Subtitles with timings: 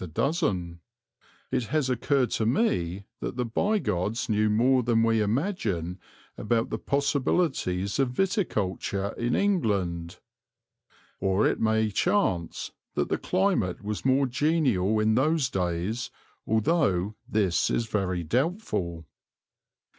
[0.01, 0.79] the dozen,
[1.51, 5.99] it has occurred to me that the Bigods knew more than we imagine
[6.39, 10.17] about the possibilities of viticulture in England.
[11.19, 16.09] Or it may chance that the climate was more genial in those days,
[16.47, 19.05] although this is very doubtful."